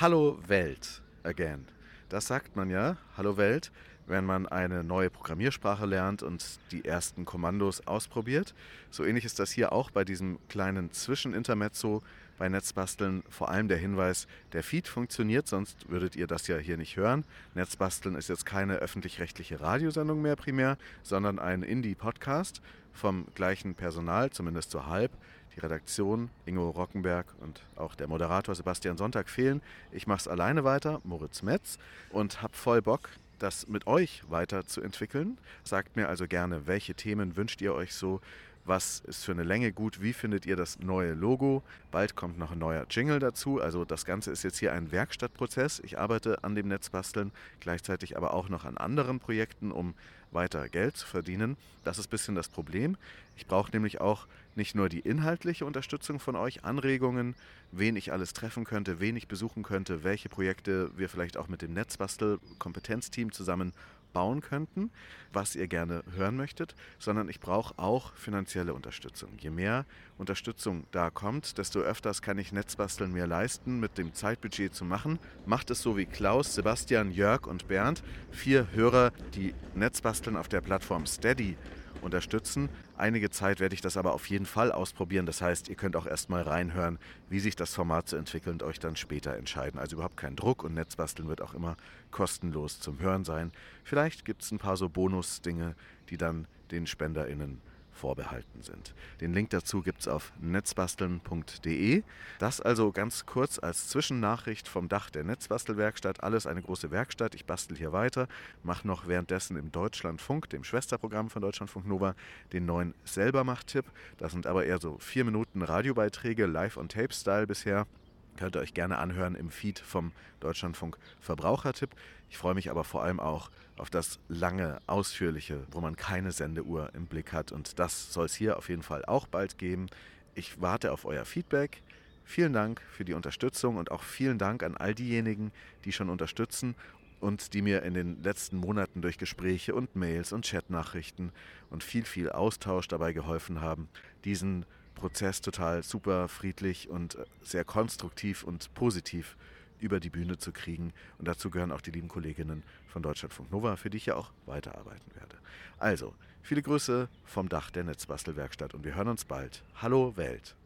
[0.00, 1.66] Hallo Welt again.
[2.08, 3.70] Das sagt man ja, Hallo Welt,
[4.06, 8.54] wenn man eine neue Programmiersprache lernt und die ersten Kommandos ausprobiert.
[8.90, 12.02] So ähnlich ist das hier auch bei diesem kleinen Zwischenintermezzo
[12.38, 13.22] bei Netzbasteln.
[13.28, 17.24] Vor allem der Hinweis, der Feed funktioniert, sonst würdet ihr das ja hier nicht hören.
[17.54, 22.60] Netzbasteln ist jetzt keine öffentlich-rechtliche Radiosendung mehr primär, sondern ein Indie-Podcast
[22.92, 25.12] vom gleichen Personal, zumindest so halb.
[25.54, 29.62] Die Redaktion, Ingo Rockenberg und auch der Moderator Sebastian Sonntag fehlen.
[29.92, 31.78] Ich mache es alleine weiter, Moritz Metz,
[32.10, 33.08] und habe voll Bock,
[33.44, 35.38] das mit euch weiterzuentwickeln.
[35.64, 38.20] Sagt mir also gerne, welche Themen wünscht ihr euch so?
[38.66, 40.00] Was ist für eine Länge gut?
[40.00, 41.62] Wie findet ihr das neue Logo?
[41.90, 43.60] Bald kommt noch ein neuer Jingle dazu.
[43.60, 45.80] Also das Ganze ist jetzt hier ein Werkstattprozess.
[45.80, 49.92] Ich arbeite an dem Netzbasteln, gleichzeitig aber auch noch an anderen Projekten, um
[50.30, 51.58] weiter Geld zu verdienen.
[51.84, 52.96] Das ist ein bisschen das Problem.
[53.36, 57.34] Ich brauche nämlich auch nicht nur die inhaltliche Unterstützung von euch, Anregungen,
[57.70, 61.60] wen ich alles treffen könnte, wen ich besuchen könnte, welche Projekte wir vielleicht auch mit
[61.60, 63.72] dem Netzbastel-Kompetenzteam zusammen
[64.14, 64.90] bauen könnten,
[65.34, 69.32] was ihr gerne hören möchtet, sondern ich brauche auch finanzielle Unterstützung.
[69.38, 69.84] Je mehr
[70.16, 75.18] Unterstützung da kommt, desto öfters kann ich Netzbasteln mir leisten, mit dem Zeitbudget zu machen.
[75.44, 80.62] Macht es so wie Klaus, Sebastian, Jörg und Bernd, vier Hörer, die Netzbasteln auf der
[80.62, 81.58] Plattform Steady
[82.04, 82.68] unterstützen.
[82.96, 85.26] Einige Zeit werde ich das aber auf jeden Fall ausprobieren.
[85.26, 88.78] Das heißt, ihr könnt auch erstmal reinhören, wie sich das Format so entwickelt und euch
[88.78, 89.80] dann später entscheiden.
[89.80, 91.76] Also überhaupt kein Druck und Netzbasteln wird auch immer
[92.10, 93.52] kostenlos zum Hören sein.
[93.82, 95.74] Vielleicht gibt es ein paar so Bonus-Dinge,
[96.10, 97.60] die dann den SpenderInnen
[97.94, 98.94] vorbehalten sind.
[99.20, 102.02] Den Link dazu gibt es auf netzbasteln.de.
[102.38, 106.22] Das also ganz kurz als Zwischennachricht vom Dach der Netzbastelwerkstatt.
[106.22, 107.34] Alles eine große Werkstatt.
[107.34, 108.28] Ich bastel hier weiter,
[108.62, 112.14] mache noch währenddessen im Deutschlandfunk, dem Schwesterprogramm von Deutschlandfunk Nova,
[112.52, 113.86] den neuen Selbermacht-Tipp.
[114.18, 117.86] Das sind aber eher so vier Minuten Radiobeiträge, live on Tape-Style bisher.
[118.36, 121.90] Könnt ihr euch gerne anhören im Feed vom Deutschlandfunk Verbrauchertipp.
[122.30, 126.90] Ich freue mich aber vor allem auch auf das lange, ausführliche, wo man keine Sendeuhr
[126.94, 127.52] im Blick hat.
[127.52, 129.86] Und das soll es hier auf jeden Fall auch bald geben.
[130.34, 131.82] Ich warte auf euer Feedback.
[132.24, 135.52] Vielen Dank für die Unterstützung und auch vielen Dank an all diejenigen,
[135.84, 136.74] die schon unterstützen
[137.20, 141.32] und die mir in den letzten Monaten durch Gespräche und Mails und Chatnachrichten
[141.70, 143.88] und viel, viel Austausch dabei geholfen haben,
[144.24, 149.36] diesen Prozess total super friedlich und äh, sehr konstruktiv und positiv
[149.80, 150.92] über die Bühne zu kriegen.
[151.18, 154.30] Und dazu gehören auch die lieben Kolleginnen von Deutschlandfunk Nova, für die ich ja auch
[154.46, 155.36] weiterarbeiten werde.
[155.78, 159.62] Also, viele Grüße vom Dach der Netzbastelwerkstatt und wir hören uns bald.
[159.76, 160.56] Hallo Welt!